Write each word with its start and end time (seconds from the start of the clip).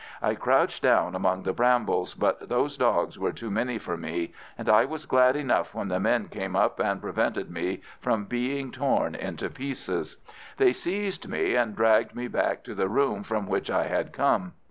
I 0.19 0.33
crouched 0.33 0.81
down 0.81 1.13
among 1.13 1.43
the 1.43 1.53
brambles, 1.53 2.15
but 2.15 2.49
those 2.49 2.75
dogs 2.75 3.19
were 3.19 3.31
too 3.31 3.51
many 3.51 3.77
for 3.77 3.95
me, 3.97 4.33
and 4.57 4.67
I 4.67 4.83
was 4.83 5.05
glad 5.05 5.35
enough 5.35 5.75
when 5.75 5.89
the 5.89 5.99
men 5.99 6.27
came 6.29 6.55
up 6.55 6.79
and 6.79 6.99
prevented 6.99 7.51
me 7.51 7.81
from 7.99 8.25
being 8.25 8.71
torn 8.71 9.13
into 9.13 9.47
pieces. 9.51 10.17
They 10.57 10.73
seized 10.73 11.29
me, 11.29 11.53
and 11.53 11.75
dragged 11.75 12.15
me 12.15 12.27
back 12.27 12.63
to 12.63 12.73
the 12.73 12.89
room 12.89 13.21
from 13.21 13.45
which 13.45 13.69
I 13.69 13.83
had 13.83 14.11
come. 14.11 14.53